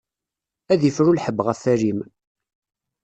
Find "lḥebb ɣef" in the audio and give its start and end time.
1.11-1.61